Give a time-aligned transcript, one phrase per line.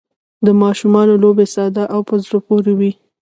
[0.45, 2.91] د ماشومانو لوبې ساده او په زړه پورې وي.